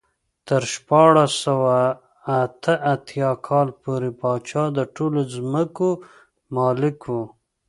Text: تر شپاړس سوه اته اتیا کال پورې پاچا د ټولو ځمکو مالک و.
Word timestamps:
تر 0.47 0.61
شپاړس 0.73 1.31
سوه 1.45 1.77
اته 2.41 2.73
اتیا 2.93 3.31
کال 3.47 3.67
پورې 3.81 4.09
پاچا 4.21 4.63
د 4.77 4.79
ټولو 4.95 5.19
ځمکو 5.35 5.89
مالک 6.55 6.99
و. 7.13 7.15